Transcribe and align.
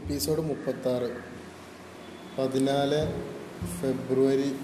Episode 0.00 0.40
മുപ്പത്താറ്. 0.40 1.08
പതിനാല് 2.38 3.00
ഫെബ്രുവരി 3.80 4.56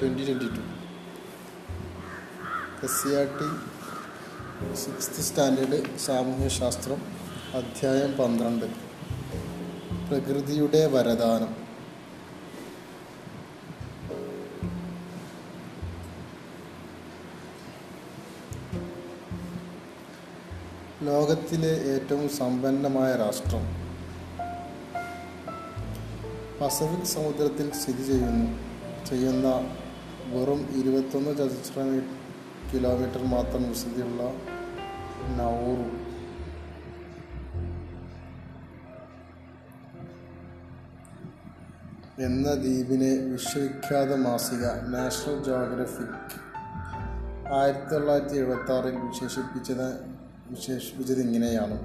twenty 0.00 0.24
twenty 0.24 0.48
two. 0.48 0.62
S 2.84 3.02
C 3.02 3.08
R 3.08 3.26
T 3.38 3.48
sixth 4.74 5.22
standard 5.22 5.98
സാമൂഹ്യശാസ്ത്രം 5.98 7.02
അധ്യായം 7.54 8.12
പന്ത്രണ്ട്. 8.12 8.66
പ്രകൃതിയുടെ 10.08 10.86
വരദാനം. 10.86 11.69
ലോകത്തിലെ 21.30 21.70
ഏറ്റവും 21.90 22.28
സമ്പന്നമായ 22.28 23.16
രാഷ്ട്രം 23.16 23.64
പസഫിക് 26.60 27.04
സമുദ്രത്തിൽ 27.04 27.66
സ്ഥിതി 27.72 28.04
ചെയ്യുന്നു. 28.04 28.46
ചെയ്യുന്ന 29.06 29.48
വെറും 30.32 30.60
ഇരുപത്തൊന്ന് 30.80 31.32
ചതുശ്ര 31.36 31.84
കിലോമീറ്റർ 32.72 33.22
മാത്രം 33.24 33.68
വിസ്തൃതിയുള്ള 33.68 34.22
നൗറു. 35.38 35.88
എന്ന 42.22 42.54
ദ്വീപിനെ 42.54 43.12
വിശ്വവിഖ്യാത 43.32 44.14
മാസിക 44.14 44.64
നാഷണൽ 44.66 45.44
ജോഗ്രഫിക് 45.44 46.38
ആയിരത്തി 47.54 47.90
തൊള്ളായിരത്തി 47.94 48.36
എഴുപത്തി 48.36 48.72
ആറിൽ 48.72 48.98
വിശേഷിപ്പിച്ചത് 49.08 50.09
വിശേഷിപ്പിച്ചത് 50.50 51.20
ഇങ്ങനെയാണ് 51.20 51.76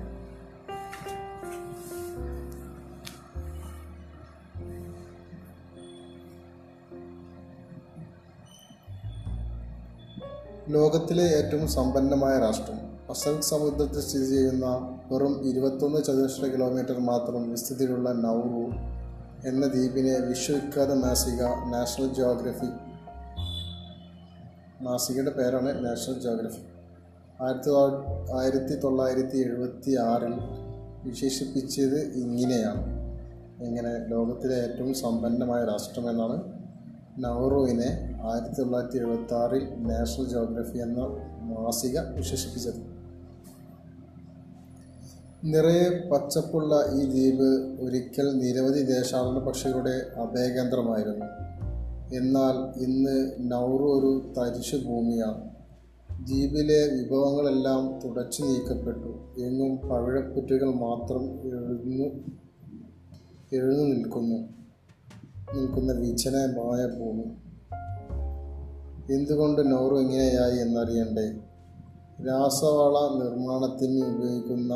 ലോകത്തിലെ 10.69 11.23
ഏറ്റവും 11.23 11.67
സമ്പന്നമായ 11.67 12.39
രാഷ്ട്രം. 12.39 12.77
പസഫിക് 13.09 13.41
സമുദ്രത്തിൽ 13.41 14.01
സ്ഥിതി 14.01 14.25
ചെയ്യുന്ന 14.25 14.65
വെറും 15.11 15.49
ഇരുപത്തൊന്ന് 15.49 16.03
ചതുരശ്ര 16.03 16.45
കിലോമീറ്റർ 16.45 16.99
മാത്രം 16.99 17.51
വിസ്തൃതിയിലുള്ള 17.51 18.11
നൗറു 18.11 18.63
എന്ന 19.47 19.65
ദ്വീപിനെ 19.67 20.19
വിശ്വവിഖ്യാത 20.19 20.93
മാസിക 20.93 21.41
നാഷണൽ 21.65 22.13
ജിയോഗ്രഫി 22.13 22.69
മാസികയുടെ 24.81 25.31
പേരാണ് 25.31 25.85
നാഷണൽ 25.85 26.19
ജോഗ്രഫി 26.19 26.74
ആയിരത്തി 27.41 27.69
ആയിരത്തി 28.31 28.79
തൊള്ളായിരത്തി 28.79 29.37
എഴുപത്തി 29.37 29.95
ആറിൽ 29.95 30.33
വിശേഷിപ്പിച്ചത് 31.03 31.99
ഇങ്ങനെയാണ്. 31.99 32.83
ഇങ്ങനെ 33.63 34.07
ലോകത്തിലെ 34.07 34.55
ഏറ്റവും 34.55 34.93
സമ്പന്നമായ 34.93 35.65
രാഷ്ട്രമെന്നാണ് 35.65 36.41
നൗറുവിനെ 37.19 38.19
ആയിരത്തി 38.23 38.61
തൊള്ളായിരത്തി 38.61 38.97
എഴുപത്തി 38.97 39.33
ആറിൽ 39.33 39.67
നാഷണൽ 39.77 40.29
ജോഗ്രഫി 40.29 40.77
എന്ന 40.77 40.99
മാസിക 41.41 41.99
വിശേഷിപ്പിച്ചത്. 41.99 42.95
നിറയെ 45.43 46.09
പച്ചപ്പുള്ള 46.09 46.85
ഈ 46.93 47.05
ദ്വീപ് 47.05 47.81
ഒരിക്കൽ 47.81 48.37
നിരവധി 48.37 48.83
ദേശാടന 48.83 49.39
പക്ഷികളുടെ 49.39 50.11
അഭയകേന്ദ്രമായിരുന്നു. 50.15 51.25
എന്നാൽ 52.15 52.83
ഇന്ന് 52.83 53.31
നൗറു 53.39 53.83
ഒരു 53.83 54.33
തരിശു 54.37 54.77
ഭൂമിയാണ് 54.77 55.54
ദ്വീപിലെ 56.23 56.87
വിഭവങ്ങളെല്ലാം 56.87 57.99
തുടച്ചു 58.03 58.43
നീക്കപ്പെട്ടു. 58.43 59.41
എന്നും 59.41 59.89
പവിഴപ്പുറ്റുകൾ 59.89 60.73
മാത്രം 60.73 61.23
എഴുന്നു 61.23 62.03
എഴുന്നു 63.53 63.83
നിൽക്കുന്നു. 63.83 64.35
നിൽക്കുന്ന 65.55 65.93
വിജനമായ 65.93 66.99
ഭൂമി. 66.99 67.23
എന്തുകൊണ്ട് 69.13 69.71
നോറു 69.71 69.95
ഇങ്ങനെയായി 69.95 70.57
എന്നറിയണ്ടേ? 70.57 71.27
രാസവള 72.27 73.23
നിർമ്മാണത്തിന് 73.23 74.05
ഉപയോഗിക്കുന്ന 74.05 74.73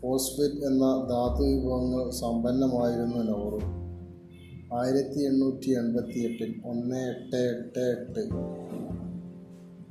ഫോസ്ഫേറ്റ് 0.00 0.66
എന്ന 0.66 1.06
ധാതു 1.10 1.42
വിഭവങ്ങൾ 1.42 2.10
സമ്പന്നമായിരുന്നു 2.10 3.16
നോറു. 3.16 3.82
ആയിരത്തി 4.76 5.24
എണ്ണൂറ്റി 5.24 5.70
എൺപത്തി 5.70 6.18
എട്ടിൽ 6.18 6.62
ഒന്ന് 6.64 6.96
എട്ട് 6.96 7.36
എട്ട് 7.36 7.78
എട്ട് 7.78 8.20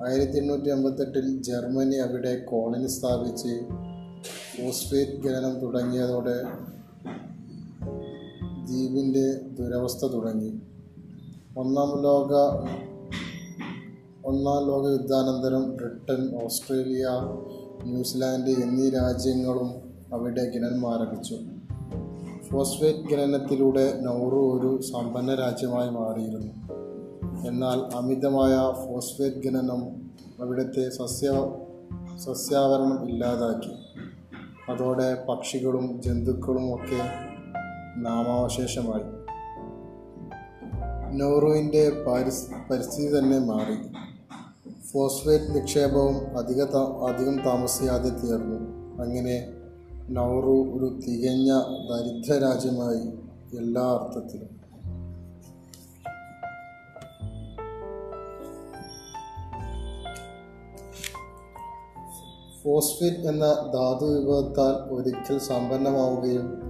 ആയിരത്തി 0.07 0.37
എണ്ണൂറ്റി 0.37 0.69
അമ്പത്തെട്ടിൽ 0.69 1.41
ജർമ്മനി 1.41 1.95
അവിടെ 1.95 2.45
കോളനി 2.51 2.87
സ്ഥാപിച്ച് 2.87 3.61
ഫോസ്ഫേറ്റ് 4.57 5.27
ഖനനം 5.27 5.59
തുടങ്ങിയതോടെ 5.59 6.35
ദ്വീപിന്റെ 8.65 9.33
ദുരവസ്ഥ 9.33 10.05
തുടങ്ങി. 10.05 10.49
ഒന്നാം 11.57 12.01
ലോക 12.03 12.33
ഒന്നാം 14.25 14.67
ലോക 14.67 14.91
യുദ്ധാനന്തരം 14.91 15.77
ബ്രിട്ടൻ 15.77 16.43
ഓസ്ട്രേലിയ 16.43 17.07
ന്യൂസിലാൻഡ് 17.83 18.49
എന്നീ 18.49 18.89
രാജ്യങ്ങളും 18.89 19.71
അവിടെ 20.13 20.41
ഖനനം 20.41 20.93
ആരംഭിച്ചു. 20.93 21.37
ഫോസ്ഫേറ്റ് 22.49 23.13
ഖനനത്തിലൂടെ 23.13 23.99
നൗറു 24.01 24.35
ഒരു 24.35 24.81
സമ്പന്ന 24.81 25.35
രാജ്യമായി 25.35 25.89
മാറിയിരുന്നു. 25.89 26.80
എന്നാൽ 27.47 27.97
അമിതമായ 27.97 28.57
ഫോസ്ഫേറ്റ് 28.85 29.47
ഖനനം 29.47 30.11
അവിടുത്തെ 30.39 30.89
സസ്യ 30.89 31.31
സസ്യാവരണം 32.17 33.09
ഇല്ലാതാക്കി. 33.09 33.71
അതോടെ 34.71 35.25
പക്ഷികളും 35.29 36.01
ജന്തുക്കളും 36.01 36.75
ഒക്കെ 36.75 37.09
നാമാവശേഷമായി. 37.97 39.21
നോറുവിന്റെ 41.17 42.03
പരിസ് 42.07 42.51
പരിസ്ഥിതി 42.71 43.19
തന്നെ 43.19 43.39
മാറി. 43.39 43.75
ഫോസ്ഫേറ്റ് 44.91 45.55
നിക്ഷേപവും 45.55 46.37
അധിക 46.37 46.61
അധികം 47.09 47.43
താമസിയാതെ 47.45 48.09
തീർന്നു. 48.09 48.59
അങ്ങനെ 49.03 49.53
നൗറു 50.09 50.77
ഒരു 50.77 50.99
തികഞ്ഞ 51.07 51.53
ദരിദ്ര 51.89 52.45
രാജ്യമായി 52.45 53.07
എല്ലാ 53.57 53.81
അർത്ഥത്തിലും. 53.81 54.60
ഫോസ്ഫേറ്റ് 62.63 63.27
എന്ന 63.27 63.45
ധാതു 63.73 64.05
വിഭവത്താൽ 64.05 64.93
ഒരിക്കൽ 64.93 65.37
സമ്പന്നമാവുകയും 65.37 66.61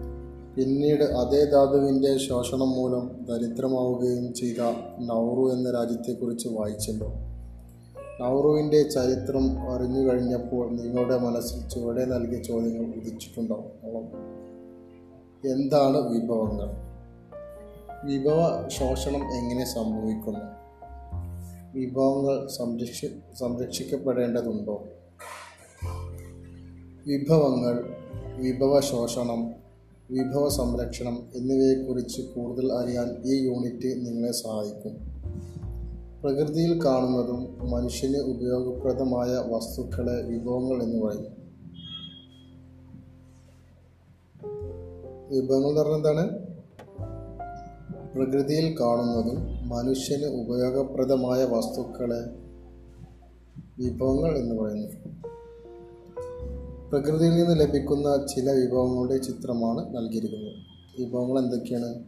പിന്നീട് 0.55 1.03
അതേ 1.03 1.45
ധാതുവിന്റെ 1.45 2.17
ശോഷണം 2.17 2.69
മൂലം 2.69 3.25
ദരിദ്രമാവുകയും 3.29 4.33
ചെയ്ത 4.33 4.55
നൗറു 4.99 5.53
എന്ന 5.53 5.71
രാജ്യത്തെക്കുറിച്ച് 5.71 6.47
വായിച്ചല്ലോ. 6.47 7.07
നൗറുവിന്റെ 8.19 8.83
ചരിത്രം 8.83 9.71
അറിഞ്ഞു 9.71 9.99
കഴിഞ്ഞപ്പോൾ 9.99 10.71
നിങ്ങളുടെ 10.71 11.17
മനസ്സിൽ 11.17 11.67
ചുവടെ 11.67 12.05
നൽകിയ 12.05 12.43
ചോദ്യങ്ങൾ 12.43 12.85
ഉദിച്ചിട്ടുണ്ടാവും. 12.85 14.05
എന്താണ് 15.51 15.97
വിഭവങ്ങൾ? 15.97 16.69
വിഭവ 18.05 18.67
ശോഷണം 18.67 19.37
എങ്ങനെ 19.37 19.65
സംഭവിക്കുന്നു? 19.65 20.45
വിഭവങ്ങൾ 21.73 22.47
സംരക്ഷി 22.47 23.07
സംരക്ഷിക്കപ്പെടേണ്ടതുണ്ടോ? 23.39 24.83
വിഭവങ്ങൾ 27.07 27.95
വിഭവ 28.37 28.79
ശോഷണം 28.79 29.51
വിഭവ 30.11 30.49
സംരക്ഷണം 30.49 31.23
എന്നിവയെക്കുറിച്ച് 31.35 32.21
കൂടുതൽ 32.21 32.73
അറിയാൻ 32.73 33.21
ഈ 33.25 33.43
യൂണിറ്റ് 33.43 34.05
നിങ്ങളെ 34.05 34.31
സഹായിക്കും. 34.31 34.97
പ്രകൃതിയിൽ 36.21 36.85
കാണുന്നതും 36.85 37.71
മനുഷ്യന് 37.71 38.17
ഉപയോഗപ്രദമായ 38.17 39.29
വസ്തുക്കളെ 39.29 40.21
വിഭവങ്ങൾ 40.21 40.83
എന്ന് 40.83 41.05
പറയും. 41.05 41.41
വിഭവങ്ങൾ 45.29 45.69
എന്ന് 45.69 45.81
പറഞ്ഞാൽ 45.81 45.97
എന്താണ്? 45.97 46.29
പ്രകൃതിയിൽ 48.15 48.75
കാണുന്നതും 48.81 49.69
മനുഷ്യന് 49.69 50.25
ഉപയോഗപ്രദമായ 50.25 51.43
വസ്തുക്കളെ 51.43 52.21
വിഭവങ്ങൾ 53.79 54.37
എന്ന് 54.37 54.55
പറയുന്നു 54.55 55.11
പ്രകൃതിയിൽ 56.91 57.29
നിന്ന് 57.29 57.59
ലഭിക്കുന്ന 57.59 58.25
ചില 58.35 58.51
വിഭവങ്ങളുടെ 58.51 59.17
ചിത്രമാണ് 59.17 59.97
നൽകിയിരിക്കുന്നത്. 59.97 60.55
വിഭവങ്ങൾ 61.01 61.39
എന്തൊക്കെയാണ്? 61.39 62.03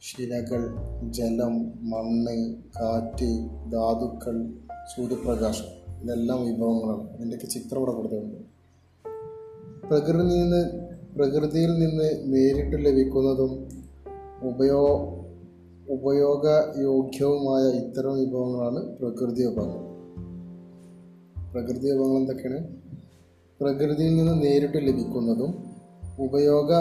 ശിലകൾ 0.00 0.76
ജലം 1.10 1.72
മണ്ണ് 1.90 2.54
കാറ്റ് 2.54 3.48
ധാതുക്കൾ 3.72 4.52
സൂര്യപ്രകാശം. 4.96 6.02
ഇതെല്ലാം 6.02 6.46
വിഭവങ്ങളാണ്. 6.46 7.10
അതിന്റെയൊക്കെ 7.10 7.46
ചിത്രം 7.46 7.78
ഇവിടെ 7.78 7.92
കൊടുത്തിട്ടുണ്ട്. 7.92 8.36
പ്രകൃതിയിൽ 9.86 10.42
നിന്ന് 10.42 10.70
പ്രകൃതിയിൽ 11.16 11.78
നിന്ന് 11.78 12.22
നേരിട്ട് 12.24 12.84
ലഭിക്കുന്നതും 12.84 13.68
ഉപയോ 14.42 14.86
ഉപയോഗയോഗ്യവുമായ 15.88 17.62
ഇത്തരം 17.62 18.20
വിഭവങ്ങളാണ് 18.20 18.98
പ്രകൃതി 18.98 19.46
വിഭവങ്ങൾ. 19.46 19.90
പ്രകൃതി 21.52 21.90
വിഭവങ്ങൾ 21.90 22.16
എന്തൊക്കെയാണ്? 22.18 22.79
പ്രകൃതിയിൽ 23.60 24.16
നിന്ന് 24.16 24.42
നേരിട്ട് 24.42 24.76
ലഭിക്കുന്നതും 24.76 25.70
ഉപയോഗ 26.18 26.72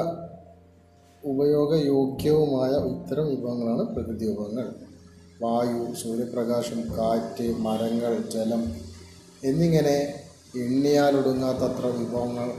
ഉപയോഗയോഗ്യവുമായ 1.23 2.69
ഇത്തരം 2.69 3.27
വിഭവങ്ങളാണ് 3.27 3.95
പ്രകൃതി 3.95 4.25
വിഭവങ്ങൾ. 4.25 4.73
വായു 5.41 5.93
സൂര്യപ്രകാശം 5.93 6.81
കാറ്റ് 6.97 7.57
മരങ്ങൾ 7.57 8.29
ജലം 8.29 8.75
എന്നിങ്ങനെ 9.43 10.13
എണ്ണിയാലൊടുങ്ങാത്തത്ര 10.59 11.85
വിഭവങ്ങൾ 11.85 12.51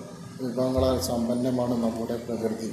വിഭവങ്ങളാൽ 0.42 1.00
സമ്പന്നമാണ് 1.00 1.82
നമ്മുടെ 1.82 2.16
പ്രകൃതി. 2.16 2.70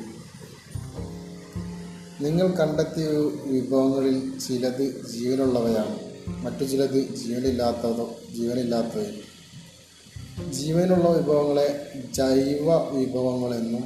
നിങ്ങൾ 2.23 2.47
കണ്ടെത്തിയ 2.47 3.07
വിഭവങ്ങളിൽ 3.51 4.39
ചിലത് 4.39 5.07
ജീവനുള്ളവയാണ്. 5.11 5.99
മറ്റു 6.45 6.63
ചിലത് 6.63 7.15
ജീവനില്ലാത്തതോ 7.15 8.15
ജീവനില്ലാത്തവയും 8.35 9.26
ജീവനുള്ള 10.45 11.09
വിഭവങ്ങളെ 11.09 11.87
ജൈവ 12.13 12.75
വിഭവങ്ങളെന്നും 12.99 13.83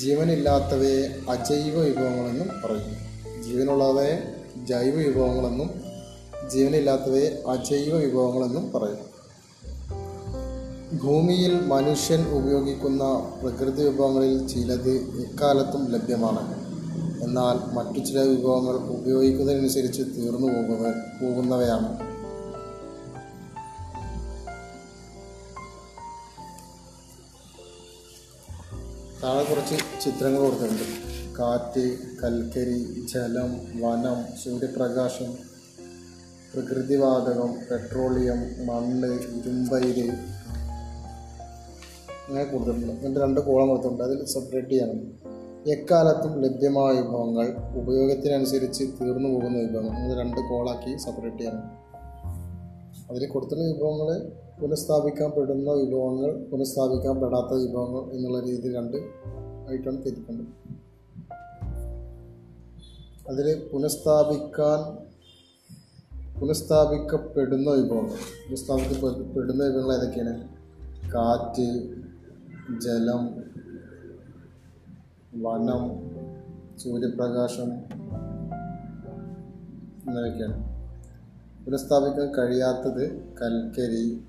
ജീവനില്ലാത്തവയെ 0.00 1.16
അജൈവ 1.28 1.78
വിഭവങ്ങളെന്നും 1.80 2.48
പറയുന്നു. 2.48 3.42
ജീവനുള്ളവയെ 3.42 4.34
ജൈവ 4.64 4.94
വിഭവങ്ങളെന്നും 4.94 5.70
ജീവനില്ലാത്തവയെ 6.50 7.42
അജൈവ 7.46 7.96
വിഭവങ്ങളെന്നും 7.96 8.72
പറയുന്നു. 8.72 9.14
ഭൂമിയിൽ 11.02 11.60
മനുഷ്യൻ 11.60 12.30
ഉപയോഗിക്കുന്ന 12.30 13.04
പ്രകൃതി 13.42 13.82
വിഭവങ്ങളിൽ 13.82 14.46
ചിലത് 14.46 14.90
എക്കാലത്തും 14.90 15.90
ലഭ്യമാണ്. 15.90 16.64
എന്നാൽ 17.24 17.74
മറ്റു 17.74 17.98
ചില 18.04 18.20
വിഭവങ്ങൾ 18.20 18.76
ഉപയോഗിക്കുന്നതിനനുസരിച്ച് 18.76 20.02
തീർന്നു 20.02 20.46
പോകുന്ന 20.46 20.90
പോകുന്നവയാണ്. 21.22 22.13
താഴെ 29.24 29.44
കുറച്ച് 29.44 29.74
ചിത്രങ്ങൾ 30.04 30.40
കൊടുത്തിട്ടുണ്ട്. 30.40 30.82
കാറ്റ് 31.38 31.98
കൽക്കരി 32.22 33.06
ജലം 33.14 33.52
വനം 33.54 34.36
സൂര്യപ്രകാശം 34.44 35.32
പ്രകൃതിവാതകം 36.54 37.54
പെട്രോളിയം 37.70 38.66
മണ്ണ് 38.66 39.06
ഇരുമ്പയിര് 39.06 40.10
അങ്ങനെ 42.28 42.44
കൊടുത്തിട്ടുണ്ട്. 42.44 42.92
എന്നിട്ട് 42.92 43.20
രണ്ട് 43.20 43.40
കോളം 43.40 43.68
കൊടുത്തിട്ടുണ്ട്. 43.68 44.02
അതിൽ 44.02 44.24
സെപ്പറേറ്റ് 44.24 44.68
ചെയ്യണം. 44.68 45.00
എക്കാലത്തും 45.70 46.42
ലഭ്യമായ 46.42 46.94
വിഭവങ്ങൾ 46.94 47.56
ഉപയോഗത്തിനനുസരിച്ച് 47.76 48.84
തീർന്നു 48.84 49.28
പോകുന്ന 49.28 49.58
വിഭവങ്ങൾ. 49.58 49.96
അത് 49.96 50.18
രണ്ട് 50.18 50.36
കോളാക്കി 50.36 50.96
സെപ്പറേറ്റ് 50.96 51.38
ചെയ്യണം. 51.38 51.84
അതിൽ 53.10 53.26
കൊടുത്തുള്ള 53.26 53.64
വിഭവങ്ങൾ 53.64 54.43
പുനഃസ്ഥാപിക്കാൻ 54.60 55.30
പെടുന്ന 55.30 55.70
വിഭവങ്ങൾ 55.72 56.44
പുനഃസ്ഥാപിക്കാൻ 56.50 57.20
പെടാത്ത 57.20 57.52
വിഭവങ്ങൾ 57.52 58.12
എന്നുള്ള 58.12 58.40
രീതിയിൽ 58.40 58.76
രണ്ട് 58.76 58.96
ആയിട്ടാണ് 59.68 60.04
തിരിക്കുന്നത് 60.04 60.46
അതിൽ 63.28 63.68
പുനഃസ്ഥാപിക്കാൻ 63.72 65.04
പുനഃസ്ഥാപിക്കപ്പെടുന്ന 66.40 67.70
വിഭവങ്ങൾ 67.70 68.18
പുനഃസ്ഥാപിക്കപ്പെടുന്ന 68.46 69.64
വിഭവങ്ങൾ 69.64 69.94
ഏതൊക്കെയാണ്? 69.94 70.48
കാറ്റ് 71.14 71.68
ജലം 72.80 73.26
വനം 75.42 75.82
സൂര്യപ്രകാശം 76.78 77.72
എന്നിവയൊക്കെയാണ്. 80.08 80.74
പുനഃസ്ഥാപിക്കാൻ 81.64 82.34
കഴിയാത്തത് 82.38 83.04
കൽക്കരി 83.42 84.22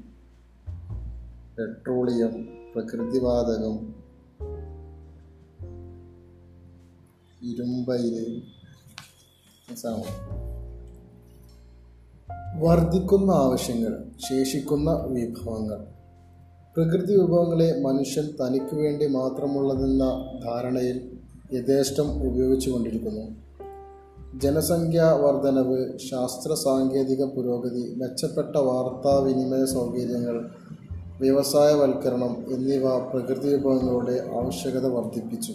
പെട്രോളിയം 1.57 2.47
പ്രകൃതിവാതകം 2.73 3.93
ഇരുമ്പയിൽ 7.43 8.41
വർദ്ധിക്കുന്ന 12.59 13.31
ആവശ്യങ്ങൾ 13.31 14.05
ശേഷിക്കുന്ന 14.29 14.91
വിഭവങ്ങൾ. 14.91 15.79
പ്രകൃതി 16.75 17.17
വിഭവങ്ങളെ 17.17 17.81
മനുഷ്യൻ 17.81 18.25
തനിക്ക് 18.25 18.75
വേണ്ടി 18.75 19.07
മാത്രമുള്ളതെന്ന 19.07 20.03
ധാരണയിൽ 20.43 21.17
യഥേഷ്ടം 21.53 22.27
ഉപയോഗിച്ചുകൊണ്ടിരിക്കുന്നു 22.27 23.35
ജനസംഖ്യാ 24.39 25.13
വർധനവ് 25.13 25.97
ശാസ്ത്ര 25.97 26.53
സാങ്കേതിക 26.53 27.23
പുരോഗതി 27.23 27.95
മെച്ചപ്പെട്ട 27.95 28.55
വാർത്താവിനിമയ 28.55 29.65
സൗകര്യങ്ങൾ 29.65 30.51
വ്യവസായവൽക്കരണം 31.21 32.45
എന്നിവ 32.53 32.99
പ്രകൃതി 32.99 33.47
വിഭവങ്ങളുടെ 33.47 34.29
ആവശ്യകത 34.33 34.87
വർദ്ധിപ്പിച്ചു. 34.87 35.53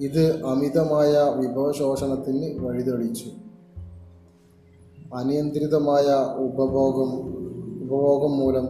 ഇത് 0.00 0.44
അമിതമായ 0.44 1.12
വിഭവശോഷണത്തിന് 1.36 2.66
വഴിതെളിച്ചു 2.66 3.30
അനിയന്ത്രിതമായ 5.14 6.06
ഉപഭോഗം 6.36 7.10
ഉപഭോഗം 7.82 8.38
മൂലം 8.38 8.68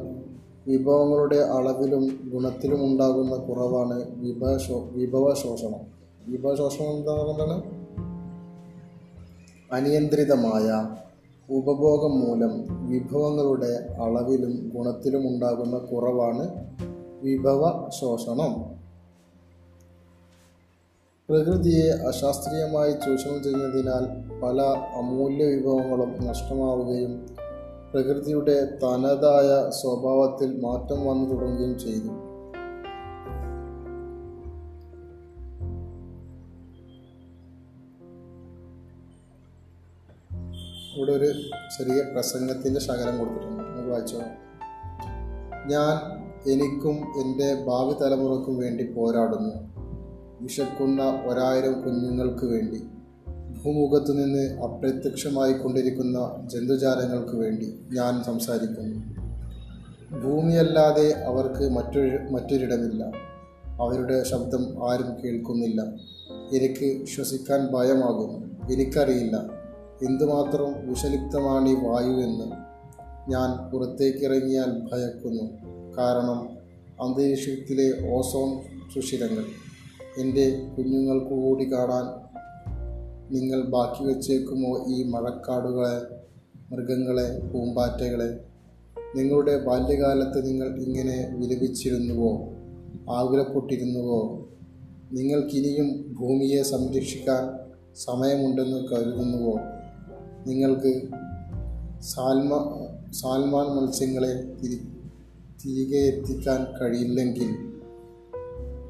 വിഭവങ്ങളുടെ 0.67 1.37
അളവിലും 1.37 2.31
ഗുണത്തിലും 2.33 2.85
ഉണ്ടാകുന്ന 2.85 3.37
കുറവാണ് 3.37 4.21
വിഭവശോ 4.21 4.89
വിഭവശോഷണം. 4.93 5.81
വിഭവശോഷണം 6.27 6.87
എന്താ 6.87 7.63
അനിയന്ത്രിതമായ 9.73 10.97
ഉപഭോഗം 11.51 12.21
മൂലം 12.21 12.53
വിഭവങ്ങളുടെ 12.89 13.95
അളവിലും 14.03 14.73
ഗുണത്തിലും 14.75 15.29
ഉണ്ടാകുന്ന 15.29 15.79
കുറവാണ് 15.79 16.45
വിഭവ 17.23 17.91
ശോഷണം. 18.01 18.81
പ്രകൃതിയെ 21.29 21.91
അശാസ്ത്രീയമായി 21.91 22.93
ചൂഷണം 22.93 23.43
ചെയ്യുന്നതിനാൽ 23.43 24.05
പല 24.41 24.63
അമൂല്യ 24.97 25.45
വിഭവങ്ങളും 25.45 26.27
നഷ്ടമാവുകയും 26.27 27.27
പ്രകൃതിയുടെ 27.93 28.65
തനതായ 28.83 29.71
സ്വഭാവത്തിൽ 29.71 30.61
മാറ്റം 30.61 31.07
വന്നു 31.07 31.35
തുടങ്ങുകയും 31.35 31.79
ചെയ്തു. 31.79 32.30
ഇവിടെ 41.01 41.13
ഒരു 41.13 41.33
ചെറിയ 41.79 42.03
പ്രസംഗത്തിന്റെ 42.13 42.81
ശകലം 42.81 43.19
കൊടുത്തിട്ടുണ്ട്. 43.19 43.63
നമുക്ക് 43.63 43.89
വായിച്ചോ 43.89 44.19
ഞാൻ 45.67 46.21
എനിക്കും 46.53 46.97
എന്റെ 46.97 47.55
ഭാവി 47.55 47.93
തലമുറക്കും 47.93 48.59
വേണ്ടി 48.59 48.93
പോരാടുന്നു. 48.93 49.71
വിശക്കുന്ന 50.41 51.23
ഒരായിരം 51.27 51.83
കുഞ്ഞുങ്ങൾക്ക് 51.83 52.45
വേണ്ടി 52.45 52.83
ഭൂമുഖത്തു 53.65 54.13
നിന്ന് 54.13 54.61
അപ്രത്യക്ഷമായി 54.61 55.53
കൊണ്ടിരിക്കുന്ന 55.53 56.49
ജന്തുജാലങ്ങൾക്ക് 56.53 57.37
വേണ്ടി 57.37 57.81
ഞാൻ 57.93 58.25
സംസാരിക്കുന്നു. 58.25 58.99
ഭൂമിയല്ലാതെ 60.21 61.13
അവർക്ക് 61.13 61.69
മറ്റൊരു 61.71 62.17
മറ്റൊരിടമില്ല. 62.17 63.05
അവരുടെ 63.81 64.23
ശബ്ദം 64.23 64.91
ആരും 64.91 65.25
കേൾക്കുന്നില്ല. 65.25 65.83
എനിക്ക് 66.57 67.07
ശ്വസിക്കാൻ 67.07 67.67
ഭയമാകുന്നു. 67.67 68.69
എനിക്കറിയില്ല. 68.73 69.60
എന്തുമാത്രം 70.09 70.89
വിഷലിപ്തമാണ് 70.89 71.69
ഈ 71.69 71.75
വായു 71.75 72.13
എന്ന് 72.27 72.71
ഞാൻ 73.31 73.71
പുറത്തേക്കിറങ്ങിയാൽ 73.71 74.89
ഭയക്കുന്നു. 74.93 75.43
കാരണം 75.99 76.49
അന്തരീക്ഷത്തിലെ 77.05 78.15
ഓസോൺ 78.15 78.61
സുഷിരങ്ങൾ 78.95 79.45
എന്റെ 80.21 80.63
കുഞ്ഞുങ്ങൾക്ക് 80.79 81.35
കൂടി 81.43 81.73
കാണാൻ 81.73 82.31
നിങ്ങൾ 83.31 83.63
ബാക്കി 83.63 84.05
വച്ചേക്കുമോ 84.05 84.85
ഈ 84.89 85.03
മഴക്കാടുകളെ 85.03 86.21
മൃഗങ്ങളെ 86.71 87.41
പൂമ്പാറ്റകളെ? 87.41 88.41
നിങ്ങളുടെ 89.17 89.59
ബാല്യകാലത്ത് 89.59 90.47
നിങ്ങൾ 90.47 90.77
ഇങ്ങനെ 90.77 91.35
വിലപിച്ചിരുന്നുവോ? 91.37 92.49
ആകുലപ്പെട്ടിരുന്നുവോ? 93.15 94.49
നിങ്ങൾക്കിനിയും 95.13 96.15
ഭൂമിയെ 96.21 96.63
സംരക്ഷിക്കാൻ 96.63 97.71
സമയമുണ്ടെന്ന് 97.97 98.79
കരുതുന്നുവോ? 98.89 99.59
നിങ്ങൾക്ക് 100.47 101.09
സാൽമ 102.03 102.53
സാൽമാൻ 103.11 103.67
മത്സ്യങ്ങളെ 103.67 104.57
തിരി 104.63 104.79
തിരികെ 105.65 105.99
എത്തിക്കാൻ 105.99 106.67
കഴിയില്ലെങ്കിൽ 106.81 107.51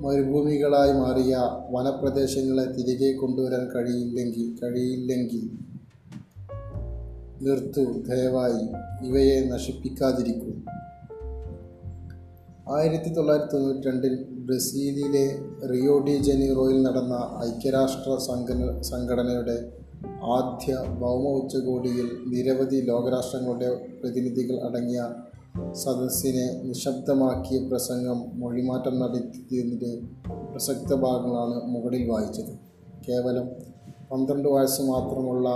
മരുഭൂമികളായി 0.00 0.92
മാറിയ 0.92 1.36
വനപ്രദേശങ്ങളെ 1.70 2.72
തിരികെ 2.72 3.12
കൊണ്ടുവരാൻ 3.12 3.68
കഴിയില്ലെങ്കിൽ 3.74 4.58
കഴിയില്ലെങ്കിൽ 4.62 5.50
നിർത്തു 7.40 7.80
ദയവായി 7.80 8.62
ഇവയെ 9.08 9.48
നശിപ്പിക്കാതിരിക്കൂ. 9.48 10.52
ആയിരത്തി 12.72 13.14
തൊള്ളായിരത്തി 13.14 13.52
തൊണ്ണൂറ്റി 13.52 13.88
രണ്ടിൽ 13.88 14.24
ബ്രസീലിലെ 14.30 15.38
റിയോ 15.66 15.98
ഡി 15.98 16.16
ജനീറോയിൽ 16.16 16.82
നടന്ന 16.82 17.14
ഐക്യരാഷ്ട്ര 17.44 18.16
സംഘ 18.16 18.80
സംഘടനയുടെ 18.80 19.72
ആദ്യ 20.06 20.84
ഭൗമ 21.00 21.28
ഉച്ചകോടിയിൽ 21.28 22.08
നിരവധി 22.26 22.80
ലോകരാഷ്ട്രങ്ങളുടെ 22.80 23.98
പ്രതിനിധികൾ 24.02 24.60
അടങ്ങിയ 24.60 25.14
സദസ്സിനെ 25.72 26.62
നിശബ്ദമാക്കിയ 26.62 27.68
പ്രസംഗം 27.68 28.40
മൊഴിമാറ്റം 28.40 29.00
നടത്തിയതിന്റെ 29.00 30.00
പ്രസക്ത 30.50 30.94
ഭാഗങ്ങളാണ് 30.94 31.64
മുകളിൽ 31.64 32.10
വായിച്ചത്. 32.10 32.58
കേവലം 33.08 33.48
പന്ത്രണ്ട് 34.12 34.48
വയസ്സ് 34.48 34.82
മാത്രമുള്ള 34.82 35.48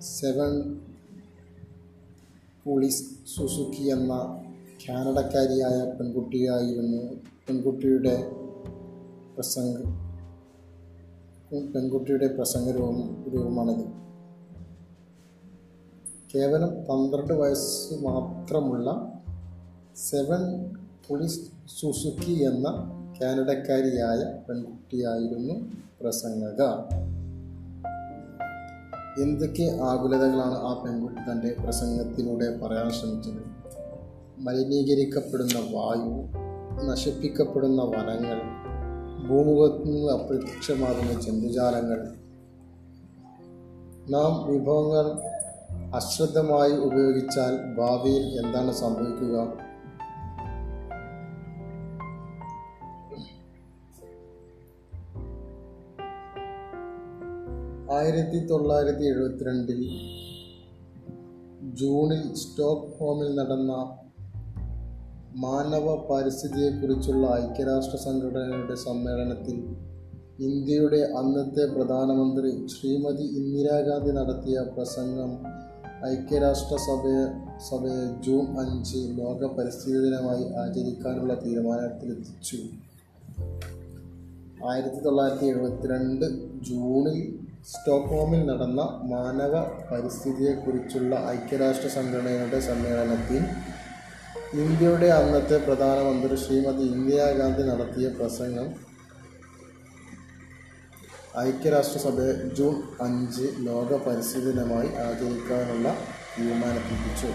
സെവൻ 0.00 0.80
പുളിസ് 2.66 3.04
സുസുക്കി 3.36 3.82
എന്ന 3.82 4.42
കാനഡക്കാരിയായ 4.88 5.92
പെൺകുട്ടിയായിരുന്നു 6.00 7.02
പെൺകുട്ടിയുടെ 7.48 8.30
പ്രസംഗ. 9.36 10.09
പെൺകുട്ടിയുടെ 11.52 12.26
പ്രസംഗ 12.26 12.70
രൂപം 12.70 13.24
രൂപമാണിത്. 13.32 13.86
കേവലം 16.34 16.84
പന്ത്രണ്ട് 16.84 17.32
വയസ്സ് 17.32 17.94
മാത്രമുള്ള 18.04 19.12
സെവൻ 19.96 20.70
പുളിസ് 21.08 21.40
സുസുക്കി 21.80 22.32
എന്ന 22.32 22.66
കാനഡക്കാരിയായ 23.22 24.46
പെൺകുട്ടിയായിരുന്നു 24.48 25.54
പ്രസംഗക. 26.00 26.62
എന്തൊക്കെ 29.22 29.78
ആകുലതകളാണ് 29.82 30.54
ആ 30.54 30.82
പെൺകുട്ടി 30.86 31.32
തന്റെ 31.32 31.56
പ്രസംഗത്തിലൂടെ 31.64 32.58
പറയാൻ 32.58 32.90
ശ്രമിച്ചത്? 32.90 33.42
മലിനീകരിക്കപ്പെടുന്ന 34.38 35.58
വായു 35.58 36.28
നശിപ്പിക്കപ്പെടുന്ന 36.90 37.82
വനങ്ങൾ 37.82 38.59
ഭൂമുഖത്ത് 39.28 39.86
നിന്ന് 39.86 40.12
അപ്രത്യക്ഷമാകുന്ന 40.12 41.20
ജന്തുജാലങ്ങൾ. 41.20 41.98
നാം 44.08 44.52
വിഭവങ്ങൾ 44.52 45.20
അശ്രദ്ധമായി 45.94 46.72
ഉപയോഗിച്ചാൽ 46.72 47.74
ഭാവിയിൽ 47.74 48.22
എന്താണ് 48.22 48.72
സംഭവിക്കുക? 48.72 49.70
ആയിരത്തി 57.92 58.46
തൊള്ളായിരത്തി 58.46 59.04
എഴുപത്തിരണ്ടിൽ 59.04 59.80
ജൂണിൽ 61.74 62.34
സ്റ്റോക്ക് 62.34 62.98
ഹോമിൽ 62.98 63.34
നടന്ന 63.34 63.96
മാനവ 65.36 65.94
പരിസ്ഥിതിയെക്കുറിച്ചുള്ള 66.10 67.26
ഐക്യരാഷ്ട്ര 67.26 67.96
സംഘടനയുടെ 67.96 68.74
സമ്മേളനത്തിൽ 68.74 69.56
ഇന്ത്യയുടെ 70.44 70.96
അന്നത്തെ 70.96 71.66
പ്രധാനമന്ത്രി 71.66 72.66
ശ്രീമതി 72.66 73.22
ഇന്ദിരാഗാന്ധി 73.22 74.10
നടത്തിയ 74.10 74.60
പ്രസംഗം 74.76 75.38
ഐക്യരാഷ്ട്ര 76.06 76.76
സഭയെ 76.76 77.24
സഭയെ 77.70 78.22
ജൂൺ 78.22 78.58
അഞ്ച് 78.58 78.96
ലോക 78.96 79.56
പരിസ്ഥിതി 79.56 79.98
ദിനമായി 79.98 80.44
ആചരിക്കാനുള്ള 80.54 81.34
തീരുമാനത്തിലെത്തിച്ചു. 81.34 82.56
ആയിരത്തി 84.66 85.00
തൊള്ളായിരത്തി 85.00 85.46
എഴുപത്തിരണ്ട് 85.46 86.24
ജൂണിൽ 86.64 87.38
സ്റ്റോക്ക്ഹോമിൽ 87.70 88.46
നടന്ന 88.46 88.80
മാനവ 89.02 89.62
പരിസ്ഥിതിയെക്കുറിച്ചുള്ള 89.90 91.14
ഐക്യരാഷ്ട്ര 91.14 91.88
സംഘടനയുടെ 91.88 92.60
സമ്മേളനത്തിൽ 92.60 93.44
ഇന്ത്യയുടെ 94.54 95.06
അന്നത്തെ 95.06 95.56
പ്രധാനമന്ത്രി 95.56 96.36
ശ്രീമതി 96.36 96.82
ഇന്ദിരാഗാന്ധി 96.82 97.62
നടത്തിയ 97.62 98.08
പ്രസംഗം 98.08 98.68
ഐക്യരാഷ്ട്രസഭയെ 101.38 102.32
ജൂൺ 102.54 102.82
അഞ്ച് 103.00 103.52
ലോക 103.58 103.96
പരിസ്ഥിതി 104.06 104.44
ദിനമായി 104.44 104.88
ആചരിക്കാനുള്ള 104.88 105.94
തീരുമാനത്തിപ്പിച്ചു 106.38 107.30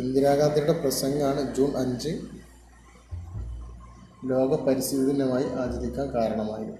ഇന്ദിരാഗാന്ധിയുടെ 0.00 0.72
പ്രസംഗമാണ് 0.72 1.56
ജൂൺ 1.56 1.76
അഞ്ച് 1.76 2.08
ലോക 4.24 4.64
പരിസ്ഥിതി 4.64 5.04
ദിനമായി 5.04 5.44
ആചരിക്കാൻ 5.44 6.08
കാരണമായത്. 6.14 6.78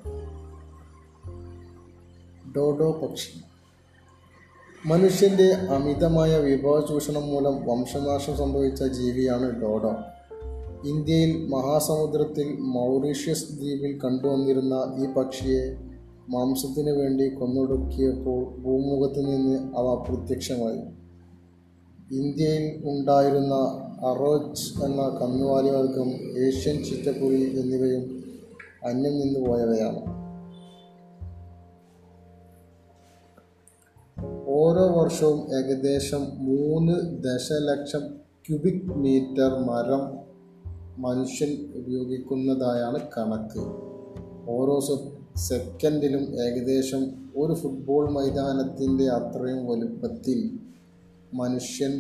ഡോഡോ 2.56 2.92
പക്ഷി 2.92 3.44
മനുഷ്യന്റെ 4.86 5.44
അമിതമായ 5.44 6.38
വിഭവ 6.38 6.80
ചൂഷണം 6.80 7.22
മൂലം 7.22 7.66
വംശനാശം 7.66 8.36
സംഭവിച്ച 8.36 8.82
ജീവിയാണ് 8.82 9.60
ഡോഡോ. 9.60 9.92
ഇന്ത്യയിൽ 10.88 11.46
മഹാസമുദ്രത്തിൽ 11.48 12.56
മൗറീഷ്യസ് 12.58 13.52
ദ്വീപിൽ 13.52 13.98
കണ്ടുവന്നിരുന്ന 14.04 14.94
ഈ 14.98 15.06
പക്ഷിയെ 15.12 15.76
മാംസത്തിന് 16.28 16.90
വേണ്ടി 16.90 17.28
കൊന്നൊടുക്കിയപ്പോൾ 17.28 18.44
ഭൂമുഖത്ത് 18.44 19.18
നിന്ന് 19.18 19.78
അവ 19.78 20.04
പ്രത്യക്ഷമായി. 20.08 20.80
ഇന്ത്യയിൽ 22.18 22.82
ഉണ്ടായിരുന്ന 22.84 23.54
അറോച്ച് 24.06 24.84
എന്ന 24.84 25.18
കന്നുകാലി 25.22 25.68
വർഗം 25.68 26.10
ഏഷ്യൻ 26.46 26.82
ചിറ്റപ്പുലി 26.82 27.60
എന്നിവയും 27.60 28.24
അന്യം 28.84 29.20
നിന്നു 29.20 29.48
ഓരോ 34.52 35.00
വർഷവും 35.00 35.58
ഏകദേശം 35.58 36.22
മൂന്ന് 36.40 36.94
ദശലക്ഷം 37.22 38.02
ക്യൂബിക് 38.44 38.90
മീറ്റർ 38.94 39.50
മരം 39.66 40.02
മനുഷ്യൻ 41.02 41.50
ഉപയോഗിക്കുന്നതായാണ് 41.74 42.98
കണക്ക്. 43.18 43.64
ഓരോ 44.48 44.80
സെക്കൻഡിലും 45.48 46.24
ഏകദേശം 46.42 47.02
ഒരു 47.36 47.54
ഫുട്ബോൾ 47.54 48.10
മൈതാനത്തിന്റെ 48.10 49.08
അത്രയും 49.08 49.66
വലുപ്പത്തിൽ 49.66 50.40
മനുഷ്യൻ 51.34 51.92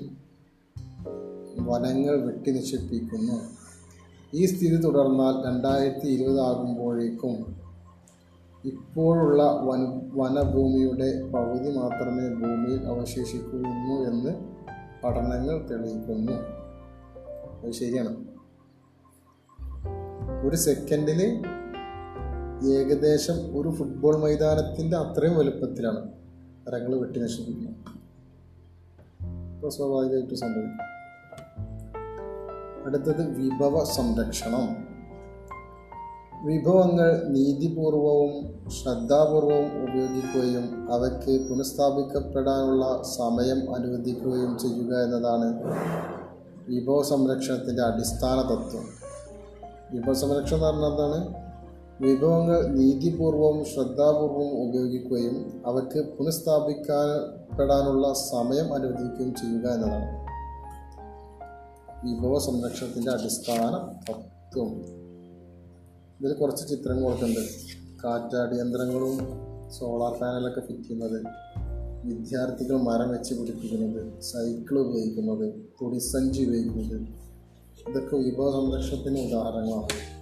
വനങ്ങൾ 1.66 2.26
വെട്ടി 2.26 2.50
നശിപ്പിക്കുന്നു 2.50 3.38
ഈ 4.34 4.46
സ്ഥിതി 4.46 4.76
തുടർന്നാൽ 4.76 5.46
രണ്ടായിരത്തി 5.46 6.06
ഇരുപതാകുമ്പോഴേക്കും 6.06 7.34
ഇപ്പോഴുള്ള 8.64 9.42
വൻ 9.42 10.10
വനഭൂമിയുടെ 10.12 11.22
പകുതി 11.22 11.76
മാത്രമേ 11.76 12.28
ഭൂമിയിൽ 12.28 12.86
അവശേഷിക്കുന്നു 12.86 14.10
എന്ന് 14.10 14.30
പഠനങ്ങൾ 15.04 15.66
തെളിയിക്കുന്നു. 15.66 16.32
അത് 16.32 17.72
ശരിയാണ്. 17.72 18.16
ഒരു 20.46 20.56
സെക്കൻഡിൽ 20.56 21.42
ഏകദേശം 22.72 23.60
ഒരു 23.60 23.68
ഫുട്ബോൾ 23.68 24.16
മൈതാനത്തിന്റെ 24.16 24.96
അത്രയും 24.96 25.38
വലുപ്പത്തിലാണ് 25.38 26.12
മരങ്ങൾ 26.66 27.00
വെട്ടി 27.00 27.20
നശിപ്പിക്കുന്നത്. 27.20 27.76
അപ്പോൾ 29.54 29.70
സ്വാഭാവികമായിട്ടും 29.70 30.38
സംഭവിക്കും. 30.38 30.92
അടുത്തത് 32.86 33.36
വിഭവ 33.36 33.84
സംരക്ഷണം. 33.84 34.81
വിഭവങ്ങൾ 36.44 37.28
നീതിപൂർവവും 37.28 38.60
ശ്രദ്ധാപൂർവവും 38.70 39.82
ഉപയോഗിക്കുകയും 39.82 40.92
അവയ്ക്ക് 40.92 41.48
പുനഃസ്ഥാപിക്കപ്പെടാനുള്ള 41.48 43.02
സമയം 43.02 43.74
അനുവദിക്കുകയും 43.74 44.58
ചെയ്യുക 44.58 45.04
എന്നതാണ് 45.04 45.62
വിഭവ 46.68 47.02
സംരക്ഷണത്തിന്റെ 47.02 47.82
അടിസ്ഥാന 47.82 48.40
തത്വം. 48.40 48.84
വിഭവ 49.92 50.12
സംരക്ഷണം 50.12 50.56
എന്ന് 50.56 50.68
പറഞ്ഞാൽ 50.68 50.90
എന്താണ്? 50.90 51.34
വിഭവങ്ങൾ 52.00 52.66
നീതിപൂർവവും 52.66 53.64
ശ്രദ്ധാപൂർവവും 53.64 54.68
ഉപയോഗിക്കുകയും 54.68 55.62
അവയ്ക്ക് 55.66 56.08
പുനഃസ്ഥാപിക്കപ്പെടാനുള്ള 56.18 58.12
സമയം 58.12 58.74
അനുവദിക്കുകയും 58.74 59.34
ചെയ്യുക 59.34 59.68
എന്നതാണ് 59.68 60.22
വിഭവ 62.04 62.38
സംരക്ഷണത്തിന്റെ 62.38 63.10
അടിസ്ഥാന 63.10 63.74
തത്വം. 64.12 64.91
ഇതിൽ 66.22 66.32
കുറച്ച് 66.32 66.68
ചിത്രങ്ങൾ 66.68 67.02
കൊടുക്കുന്നുണ്ട് 67.02 67.50
കാറ്റാടി 68.04 68.58
യന്ത്രങ്ങളും 68.58 69.18
സോളാർ 69.70 70.12
പാനലൊക്കെ 70.12 70.60
ഫിറ്റ് 70.60 70.82
ചെയ്യുന്നത്. 70.82 71.24
വിദ്യാർത്ഥികൾ 72.04 72.76
മരം 72.76 73.10
വെച്ച് 73.10 73.34
പിടിപ്പിക്കുന്നത്. 73.34 74.20
സൈക്കിൾ 74.20 74.78
ഉപയോഗിക്കുന്നത്. 74.78 75.54
തുണിസഞ്ചി 75.82 76.42
ഉപയോഗിക്കുന്നത്. 76.42 77.08
ഇതൊക്കെ 77.90 78.16
വിഭവ 78.16 78.52
സംരക്ഷണത്തിന് 78.52 79.20
ഉദാഹരണങ്ങളാണ്. 79.20 80.12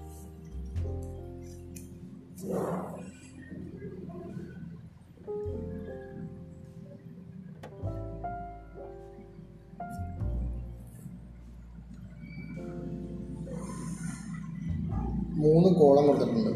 മൂന്ന് 15.40 15.68
കോളം 15.68 16.06
കൊടുത്തിട്ടുണ്ട്. 16.06 16.50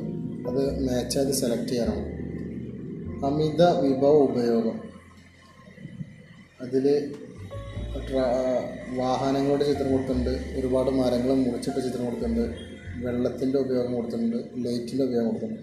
അത് 0.48 0.62
മാച്ചായിട്ട് 0.84 1.32
സെലക്ട് 1.32 1.68
ചെയ്യണം 1.68 2.00
അമിത 3.26 3.62
വിഭവ 3.62 4.10
ഉപയോഗം. 4.10 4.80
അതിൽ 6.60 7.14
വാഹനങ്ങളുടെ 8.96 9.64
ചിത്രം 9.64 9.92
കൊടുത്തിട്ടുണ്ട്. 9.92 10.30
ഒരുപാട് 10.30 10.90
മരങ്ങൾ 10.90 11.34
മുറിച്ചിട്ട് 11.34 11.80
ചിത്രം 11.80 12.04
കൊടുത്തിട്ടുണ്ട്. 12.04 12.54
വെള്ളത്തിന്റെ 13.06 13.58
ഉപയോഗം 13.58 13.94
കൊടുത്തിട്ടുണ്ട്. 13.94 14.36
ലൈറ്റിന്റെ 14.36 15.04
ഉപയോഗം 15.04 15.26
കൊടുത്തിട്ടുണ്ട്. 15.28 15.62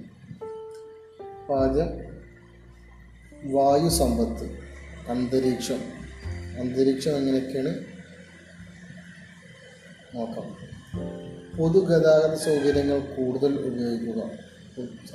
ആദ്യം 1.53 1.89
വായു 3.51 3.89
സമ്പത്ത്. 3.89 4.59
അന്തരീക്ഷം. 5.09 5.79
അന്തരീക്ഷം 6.59 7.11
എങ്ങനെയൊക്കെയാണ്? 7.11 7.75
നോക്കാം. 10.15 10.70
പൊതുഗതാഗത 11.57 12.35
സൗകര്യങ്ങൾ 12.35 12.99
കൂടുതൽ 12.99 13.67
ഉപയോഗിക്കുക. 13.67 14.23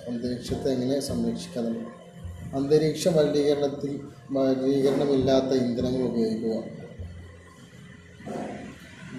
അന്തരീക്ഷത്തെ 0.08 0.70
എങ്ങനെ 0.72 1.00
സംരക്ഷിക്കാൻ 1.00 1.86
അന്തരീക്ഷ 2.54 3.08
മലിനീകരണത്തിൽ 3.08 4.00
മലിനീകരണമില്ലാത്ത 4.30 5.44
ഇന്ധനങ്ങൾ 5.44 6.02
ഉപയോഗിക്കുക. 6.02 6.64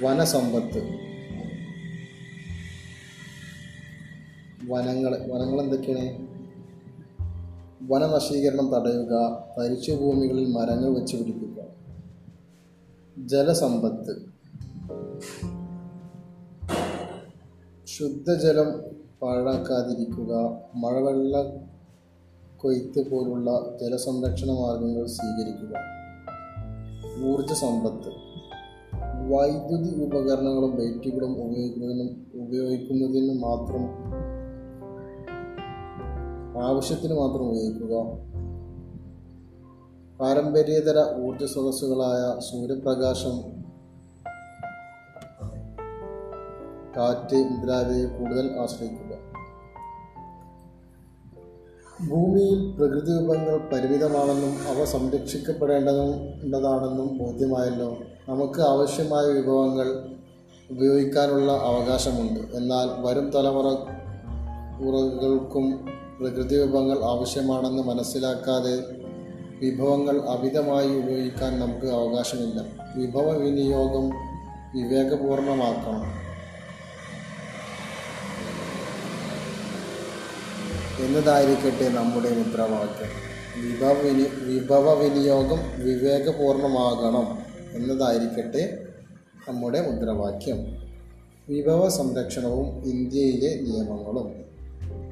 വനസമ്പത്ത്. 0.04 0.80
വനങ്ങൾ 4.70 5.18
വനങ്ങൾ 5.18 5.62
എന്തൊക്കെയാണ്? 5.62 6.28
വനനശീകരണം 7.92 8.72
തടയുക 8.76 9.44
തരിച്ചു 9.60 9.92
ഭൂമികളിൽ 9.92 10.46
മരങ്ങൾ 10.46 11.00
വെച്ച് 11.00 11.16
പിടിപ്പിക്കുക. 11.16 11.64
ജലസമ്പത്ത്. 13.18 14.38
ശുദ്ധജലം 18.00 18.84
പാഴാക്കാതിരിക്കുക 19.22 20.34
മഴവെള്ള 20.76 21.54
കൊയ്ത്ത് 22.58 23.10
പോലുള്ള 23.10 23.78
ജലസംരക്ഷണ 23.82 24.52
മാർഗങ്ങൾ 24.52 25.06
സ്വീകരിക്കുക. 25.06 25.74
ഊർജ 27.32 27.54
സമ്പത്ത് 27.54 28.10
വൈദ്യുതി 29.32 30.04
ഉപകരണങ്ങളും 30.06 30.76
ബൈറ്റുകളും 30.76 31.44
ഉപയോഗിക്കുന്നതിനും 31.46 32.10
ഉപയോഗിക്കുന്നതിന് 32.36 33.40
മാത്രം 33.40 33.84
ആവശ്യത്തിന് 36.64 37.14
മാത്രം 37.14 37.50
ഉപയോഗിക്കുക. 37.50 37.96
പാരമ്പര്യേതര 40.20 41.26
ഊർജ 41.26 41.44
സ്രോതസ്സുകളായ 41.44 42.40
സൂര്യപ്രകാശം 42.40 43.57
കാറ്റ് 46.98 47.36
മുതലായവയെ 47.36 48.06
കൂടുതൽ 48.06 48.62
ആശ്രയിക്കുക. 48.62 49.08
ഭൂമിയിൽ 52.10 52.72
പ്രകൃതി 52.72 53.12
വിഭവങ്ങൾ 53.12 53.70
പരിമിതമാണെന്നും 53.74 54.68
അവ 54.68 54.86
സംരക്ഷിക്കപ്പെടേണ്ടതാണെന്നും 54.86 57.18
ബോധ്യമായല്ലോ. 57.18 57.98
നമുക്ക് 58.30 58.62
ആവശ്യമായ 58.62 59.26
വിഭവങ്ങൾ 59.26 60.10
ഉപയോഗിക്കാനുള്ള 60.72 61.52
അവകാശമുണ്ട്. 61.52 62.58
എന്നാൽ 62.58 63.06
വരും 63.06 63.30
തലമുറ 63.30 63.76
ഉറകൾക്കും 64.86 65.86
പ്രകൃതി 66.20 66.56
വിഭവങ്ങൾ 66.56 67.04
ആവശ്യമാണെന്ന് 67.04 67.84
മനസ്സിലാക്കാതെ 67.84 68.84
വിഭവങ്ങൾ 69.60 70.22
അമിതമായി 70.22 70.88
ഉപയോഗിക്കാൻ 70.88 71.60
നമുക്ക് 71.60 71.88
അവകാശമില്ല. 71.88 72.64
വിഭവ 72.96 73.32
വിനിയോഗം 73.32 74.12
വിവേകപൂർണമാക്കണം. 74.76 76.17
എന്നതായിരിക്കട്ടെ 81.00 81.90
നമ്മുടെ 81.90 82.30
മുദ്രാവാക്യം. 82.38 83.10
വിഭവ 83.64 83.94
വിനി 84.02 84.26
വിഭവ 84.46 84.94
വിനിയോഗം 84.94 85.60
വിവേകപൂർണമാകണം 85.84 87.40
എന്നതായിരിക്കട്ടെ 87.74 88.88
നമ്മുടെ 89.50 89.92
മുദ്രാവാക്യം. 89.92 90.58
വിഭവ 91.50 91.90
സംരക്ഷണവും 91.90 92.84
ഇന്ത്യയിലെ 92.86 93.62
നിയമങ്ങളും. 93.62 94.48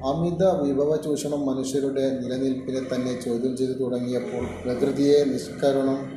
അമിത 0.06 0.44
വിഭവ 0.44 0.96
ചൂഷണം 0.96 1.46
മനുഷ്യരുടെ 1.46 2.10
നിലനിൽപ്പിനെ 2.10 2.94
തന്നെ 2.94 3.20
ചോദ്യം 3.24 3.56
ചെയ്തു 3.56 3.72
തുടങ്ങിയപ്പോൾ 3.72 4.48
പ്രകൃതിയെ 4.64 5.24
നിഷ്കരണം 5.24 6.12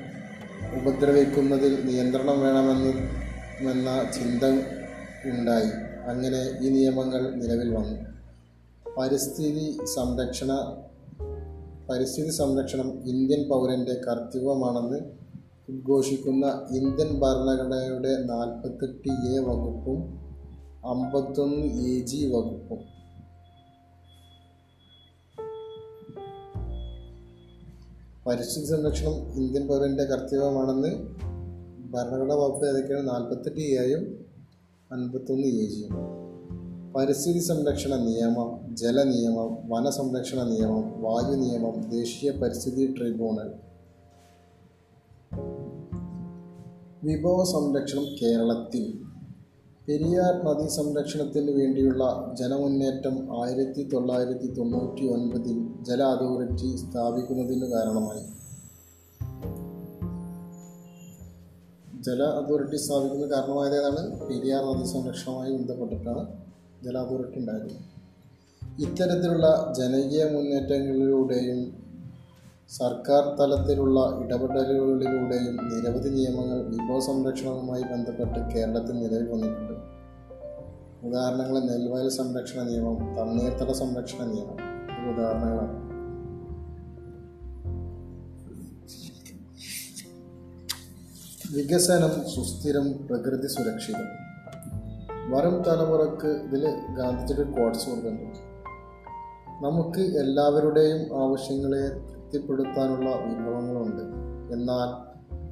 ഉപദ്രവിക്കുന്നതിൽ 0.75 1.85
നിയന്ത്രണം 1.85 2.41
വേണമെന്ന് 2.41 2.93
എന്ന 3.71 4.11
ചിന്ത 4.13 4.43
ഉണ്ടായി. 5.25 5.69
അങ്ങനെ 6.09 6.65
ഈ 6.65 6.69
നിയമങ്ങൾ 6.69 7.31
നിലവിൽ 7.35 7.75
വന്നു. 7.75 8.18
പരിസ്ഥിതി 8.99 9.85
സംരക്ഷണ 9.85 10.51
പരിസ്ഥിതി 11.89 12.29
സംരക്ഷണം 12.29 13.09
ഇന്ത്യൻ 13.09 13.49
പൗരന്റെ 13.49 13.93
കർത്തവ്യമാണെന്ന് 13.93 14.97
ഉദ്ഘോഷിക്കുന്ന 15.69 16.45
ഇന്ത്യൻ 16.75 17.19
ഭരണഘടനയുടെ 17.19 18.23
നാൽപ്പത്തെട്ട് 18.23 19.09
എ 19.09 19.39
വകുപ്പും 19.39 20.19
അമ്പത്തൊന്ന് 20.85 21.65
എ 21.65 21.99
ജി 21.99 22.25
വകുപ്പും. 22.25 22.77
പരിസ്ഥിതി 28.27 28.65
സംരക്ഷണം 28.65 29.13
ഇന്ത്യൻ 29.13 29.67
പൗരന്റെ 29.67 30.03
കർത്തവ്യമാണെന്ന് 30.03 30.89
ഭരണഘടനാ 31.91 32.35
വകുപ്പ് 32.35 32.69
ഏതൊക്കെയാണ്? 32.69 33.09
നാൽപ്പത്തെട്ട് 33.09 33.59
എയും 33.59 34.25
അൻപത്തൊന്ന് 34.91 35.47
എ 35.47 35.65
ജിയും. 35.65 36.19
പരിസ്ഥിതി 36.93 37.39
സംരക്ഷണ 37.39 37.95
നിയമം 37.95 38.58
ജല 38.73 39.03
നിയമം 39.03 39.69
വനസംരക്ഷണ 39.69 40.43
നിയമം 40.43 41.01
വായു 41.01 41.35
നിയമം 41.35 41.89
ദേശീയ 41.89 42.31
പരിസ്ഥിതി 42.31 42.95
ട്രിബ്യൂണൽ. 42.97 43.53
വിഭവ 47.03 47.43
സംരക്ഷണം 47.43 48.05
കേരളത്തിൽ. 48.21 48.99
പെരിയാർ 49.87 50.45
നദീ 50.45 50.67
സംരക്ഷണത്തിന് 50.67 51.51
വേണ്ടിയുള്ള 51.51 52.31
ജനമുന്നേറ്റം 52.39 53.43
ആയിരത്തി 53.43 53.89
തൊള്ളായിരത്തി 53.93 54.53
തൊണ്ണൂറ്റി 54.53 55.07
ഒൻപതിൽ 55.07 55.83
ജല 55.83 56.03
അതോറിറ്റി 56.03 56.75
സ്ഥാപിക്കുന്നതിന് 56.75 57.65
കാരണമായി. 57.65 58.23
ജല 62.03 62.23
അതോറിറ്റി 62.23 62.77
സ്ഥാപിക്കുന്ന 62.77 63.25
കാരണമായതാണ് 63.25 64.29
പെരിയാർ 64.29 64.63
നദീ 64.63 64.85
സംരക്ഷണവുമായി 64.85 65.51
ബന്ധപ്പെട്ടിട്ടാണ് 65.51 66.27
ജല 66.83 66.97
അതോറിറ്റി 66.97 67.39
ഇത്തരത്തിലുള്ള 68.79 69.73
ജനകീയ 69.77 70.23
മുന്നേറ്റങ്ങളിലൂടെയും 70.25 71.59
സർക്കാർ 72.69 73.23
തലത്തിലുള്ള 73.37 73.99
ഇടപെടലുകളിലൂടെയും 74.23 75.55
നിരവധി 75.69 76.09
നിയമങ്ങൾ 76.09 76.59
വിഭവ 76.63 76.99
സംരക്ഷണവുമായി 76.99 77.81
ബന്ധപ്പെട്ട് 77.81 78.39
കേരളത്തിൽ 78.55 78.95
നിലവിൽ 78.99 79.29
വന്നിട്ടുണ്ട് 79.31 79.75
ഉദാഹരണങ്ങൾ 81.07 81.59
നെൽവയൽ 81.59 82.09
സംരക്ഷണ 82.09 82.61
നിയമം 82.61 82.97
തണ്ണീർത്തട 83.17 83.71
സംരക്ഷണ 83.71 84.23
നിയമം 84.25 84.57
ഉദാഹരണങ്ങളാണ്. 85.11 85.75
വികസനം 91.55 92.13
സുസ്ഥിരം 92.29 93.07
പ്രകൃതി 93.07 93.47
സുരക്ഷിതം. 93.47 94.09
വരും 95.29 95.63
തലമുറയ്ക്ക് 95.63 96.27
ഇതിൽ 96.27 96.63
ഗാന്ധിജിയുടെ 96.97 97.51
കോട്സ് 97.51 97.89
കൊടുക്കുന്നുണ്ട് 97.89 98.48
നമുക്ക് 99.61 100.01
എല്ലാവരുടെയും 100.01 101.23
ആവശ്യങ്ങളെ 101.23 101.83
തൃപ്തിപ്പെടുത്താനുള്ള 102.09 103.09
വിഭവങ്ങളുണ്ട്. 103.25 104.03
എന്നാൽ 104.53 104.89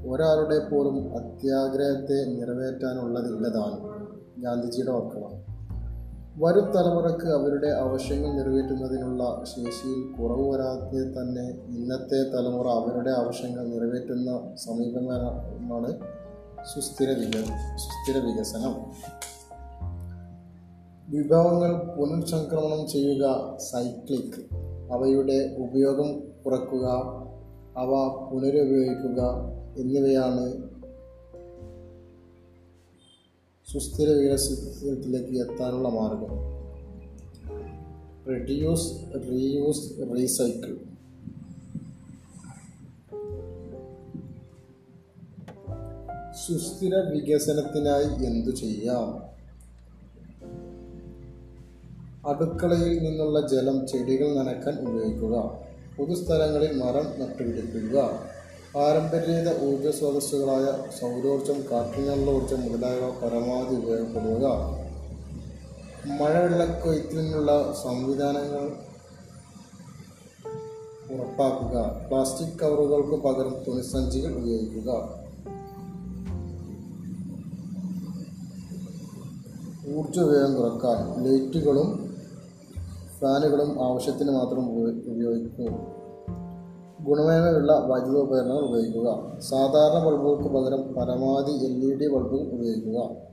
ഒരാളുടെ 0.09 0.69
പോലും 0.69 0.97
അത്യാഗ്രഹത്തെ 1.15 2.25
നിറവേറ്റാനുള്ളതില്ലതാണ് 2.25 3.77
ഗാന്ധിജിയുടെ 4.37 4.91
വാക്കുകളാണ് 4.91 5.43
വരും 6.43 6.71
തലമുറയ്ക്ക് 6.71 7.27
അവരുടെ 7.27 7.67
ആവശ്യങ്ങൾ 7.67 8.29
നിറവേറ്റുന്നതിനുള്ള 8.33 9.43
ശേഷിയിൽ 9.43 10.01
കുറവ് 10.17 10.51
വരാതെ 10.51 11.01
തന്നെ 11.15 11.45
ഇന്നത്തെ 11.67 12.19
തലമുറ 12.33 12.67
അവരുടെ 12.67 13.09
ആവശ്യങ്ങൾ 13.09 13.67
നിറവേറ്റുന്ന 13.67 14.55
സമീപനമാണ് 14.55 15.91
സുസ്ഥിര 16.73 17.09
വിക 17.09 17.35
സുസ്ഥിര 17.75 18.17
വികസനം. 18.25 18.75
വിഭവങ്ങൾ 21.09 21.95
പുനഃസംക്രമണം 21.95 22.89
ചെയ്യുക 22.89 23.57
സൈക്ലിക് 23.57 24.39
അവയുടെ 24.93 25.55
ഉപയോഗം 25.57 26.23
കുറക്കുക 26.45 26.87
അവ 27.77 27.91
പുനരുപയോഗിക്കുക 28.31 29.21
എന്നിവയാണ് 29.77 30.45
സുസ്ഥിര 33.73 34.09
വികസനത്തിലേക്ക് 34.09 35.33
എത്താനുള്ള 35.41 35.89
മാർഗം. 35.89 36.33
റെഡ്യൂസ് 38.29 38.93
റീയൂസ് 39.29 39.89
റീസൈക്കിൾ 40.15 40.77
സുസ്ഥിര 46.47 46.95
വികസനത്തിനായി 46.95 48.25
എന്തു 48.25 48.51
ചെയ്യാം? 48.51 49.36
അടുക്കളയിൽ 52.27 53.03
നിന്നുള്ള 53.03 53.47
ജലം 53.47 53.87
ചെടികൾ 53.87 54.35
നനയ്ക്കാൻ 54.35 54.87
ഉപയോഗിക്കുക. 54.87 55.59
പൊതുസ്ഥലങ്ങളിൽ 55.97 56.83
മരം 56.83 57.19
നട്ടുപിടിപ്പിക്കുക. 57.19 58.09
പാരമ്പര്യേത 58.75 59.63
ഊർജ 59.63 59.97
സ്രോതസ്സുകളായ 59.97 60.91
സൗരോർജം 60.99 61.63
കാറ്റിനുള്ള 61.71 62.31
ഊർജം 62.31 62.61
മുതലായവ 62.61 63.09
പരമാവധി 63.09 63.75
ഉപയോഗപ്പെടുക. 63.75 64.47
മഴവെള്ളക്കൊയ്ത്തിനുള്ള 66.05 67.75
സംവിധാനങ്ങൾ 67.83 68.71
ഉറപ്പാക്കുക. 71.13 72.07
പ്ലാസ്റ്റിക് 72.07 72.59
കവറുകൾക്ക് 72.59 73.23
പകരം 73.23 73.55
തുണിസഞ്ചികൾ 73.67 74.33
ഉപയോഗിക്കുക. 74.33 74.91
ഊർജ 79.97 80.19
ഉപയോഗം 80.19 80.55
കുറയ്ക്കാൻ 80.55 81.23
ലൈറ്റുകളും 81.23 82.06
ഫാനുകളും 83.21 83.85
ആവശ്യത്തിന് 83.85 84.31
മാത്രം 84.31 84.71
ഉപയോ- 84.71 85.01
ഗുണമേന്മയുള്ള 85.29 85.71
ഗുണമേന്മയുള്ള 87.03 87.73
വൈദ്യുതോപകരണങ്ങൾ 87.73 88.59
ഉപയോഗിക്കുക. 88.59 89.39
സാധാരണ 89.39 90.05
ബൾബുകൾക്ക് 90.05 90.55
പകരം 90.55 90.93
പരമാവധി 90.93 91.51
എൽ 91.51 91.85
ഇ 91.85 91.95
ഡി 91.95 92.07
ബൾബുകൾ 92.07 92.47
ഉപയോഗിക്കുക. 92.47 93.27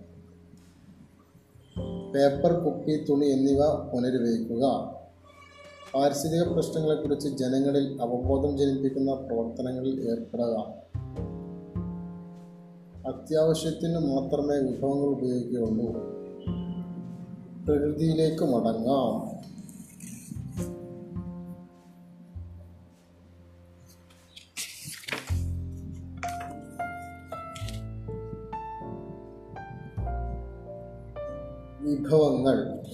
പേപ്പർ 2.14 2.53
കുപ്പി 2.53 3.07
തുണി 3.09 3.27
എന്നിവ 3.27 3.66
പുനരുപയോഗിക്കുക. 3.92 4.94
പാരിസ്ഥിതിക 5.94 6.42
പ്രശ്നങ്ങളെക്കുറിച്ച് 6.42 7.29
ജനങ്ങളിൽ 7.29 8.03
അവബോധം 8.03 8.59
ജനിപ്പിക്കുന്ന 8.59 9.14
പ്രവർത്തനങ്ങളിൽ 9.14 10.11
ഏർപ്പെടുക. 10.11 10.75
അത്യാവശ്യത്തിന് 13.09 13.99
മാത്രമേ 13.99 14.57
വിഭവങ്ങൾ 14.57 15.07
ഉപയോഗിക്കുകയുള്ളൂ. 15.07 15.92
പ്രകൃതിയിലേക്ക് 17.64 18.44
മടങ്ങാം. 18.44 19.44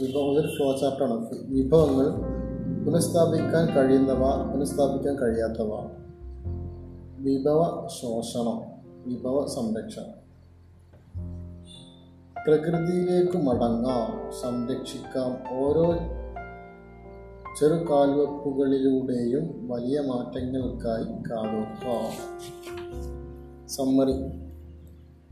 വിഭവ 0.00 0.20
ഒരു 0.20 0.48
ഫ്ലോ 0.48 0.76
ചാർട്ടാണ് 0.80 1.26
വിഭവങ്ങൾ 1.42 2.06
പുനഃസ്ഥാപിക്കാൻ 2.84 3.76
കഴിയുന്നവ 3.76 4.52
പുനഃസ്ഥാപിക്കാൻ 4.52 5.18
കഴിയാത്തവ. 5.18 5.72
വിഭവ 7.18 7.88
ശോഷണം 7.88 8.60
വിഭവ 9.06 9.46
സംരക്ഷണം. 9.46 10.20
പ്രകൃതിയിലേക്ക് 12.46 13.38
മടങ്ങാം 13.38 14.32
സംരക്ഷിക്കാം. 14.42 15.58
ഓരോ 15.58 15.94
ചെറു 17.60 17.74
കാൽവെപ്പുകളിലൂടെയും 17.74 19.68
വലിയ 19.68 20.00
മാറ്റങ്ങൾക്കായി 20.00 21.04
കാണുക 21.04 22.10
സമ്മറി. 23.66 24.12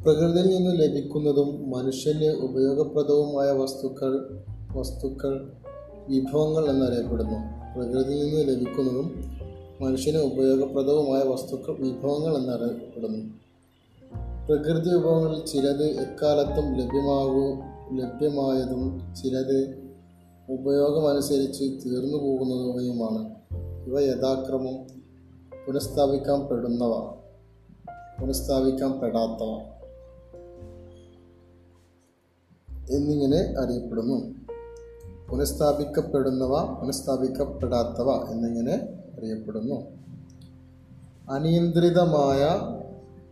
പ്രകൃതിയിൽ 0.04 0.56
നിന്ന് 0.56 0.82
ലഭിക്കുന്നതും 0.82 1.70
മനുഷ്യന് 1.70 2.32
ഉപയോഗപ്രദവുമായ 2.32 3.50
വസ്തുക്കൾ 3.50 4.40
വസ്തുക്കൾ 4.76 5.52
വിഭവങ്ങൾ 6.08 6.70
എന്നറിയപ്പെടുന്നു. 6.70 7.58
പ്രകൃതിയിൽ 7.74 8.26
നിന്ന് 8.26 8.54
ലഭിക്കുന്നതും 8.54 9.24
മനുഷ്യന് 9.80 10.18
ഉപയോഗപ്രദവുമായ 10.18 11.22
വസ്തുക്കൾ 11.22 11.76
വിഭവങ്ങൾ 11.78 12.36
എന്നറിയപ്പെടുന്നു. 12.36 13.38
പ്രകൃതി 14.46 14.90
വിഭവങ്ങളിൽ 14.94 15.46
ചിലത് 15.46 15.84
എക്കാലത്തും 15.84 16.74
ലഭ്യമാകും 16.74 17.78
ലഭ്യമായതും 17.98 19.14
ചിലത് 19.14 19.88
ഉപയോഗമനുസരിച്ച് 20.50 21.64
തീർന്നു 21.64 22.16
പോകുന്നവയുമാണ് 22.16 23.34
ഇവ 23.86 24.00
യഥാക്രമം 24.00 24.98
പുനഃസ്ഥാപിക്കാൻ 25.66 26.46
പെടുന്നവ 26.46 27.00
പുനഃസ്ഥാപിക്കാൻ 28.20 29.00
പെടാത്തവ 29.00 29.78
എന്നിങ്ങനെ 32.90 33.54
അറിയപ്പെടുന്നു. 33.58 34.37
പുനഃസ്ഥാപിക്കപ്പെടുന്നവ 35.30 36.80
പുനഃസ്ഥാപിക്കപ്പെടാത്തവ 36.80 38.30
എന്നിങ്ങനെ 38.30 38.74
അറിയപ്പെടുന്നു. 39.18 39.82
അനിയന്ത്രിതമായ 41.30 42.42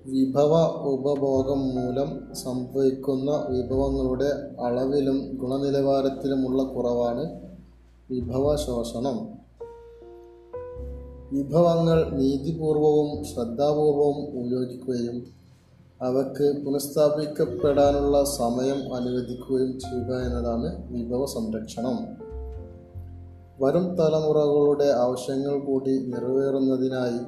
വിഭവ 0.07 0.65
ഉപഭോഗം 0.83 1.61
മൂലം 1.69 2.35
സംഭവിക്കുന്ന 2.35 3.31
വിഭവങ്ങളുടെ 3.31 4.31
അളവിലും 4.63 5.37
ഗുണനിലവാരത്തിലുമുള്ള 5.37 6.63
കുറവാണ് 6.63 7.41
വിഭവ 8.11 8.57
ശോഷണം 8.57 9.37
വിഭവങ്ങൾ 11.33 12.11
നീതിപൂർവവും 12.11 13.25
ശ്രദ്ധാപൂർവവും 13.25 14.41
ഉപയോഗിക്കുകയും 14.41 15.36
അവയ്ക്ക് 16.03 16.65
പുനഃസ്ഥാപിക്കപ്പെടാനുള്ള 16.65 18.25
സമയം 18.25 18.95
അനുവദിക്കുകയും 18.95 19.79
ചെയ്യുക 19.79 20.21
എന്നതാണ് 20.21 20.93
വിഭവ 20.93 21.27
സംരക്ഷണം. 21.27 21.99
വരും 23.61 23.95
തലമുറകളുടെ 23.97 24.85
ആവശ്യങ്ങൾ 24.85 25.59
കൂടി 25.59 25.91
നിറവേറുന്നതിനായി 25.91 27.19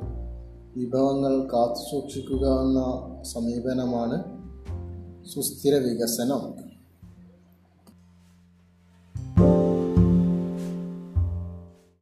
വിഭവങ്ങൾ 0.76 1.48
കാത്തുസൂക്ഷിക്കുക 1.52 2.46
എന്ന 2.46 2.80
സമീപനമാണ് 3.22 4.24
സുസ്ഥിര 5.26 5.74
വികസനം. 5.74 6.67